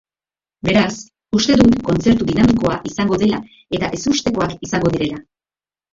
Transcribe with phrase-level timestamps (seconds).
[0.67, 0.93] Beraz,
[1.39, 3.43] uste dut kontzertu dinamikoa izango dela
[3.79, 5.21] eta ezustekoak izango direla.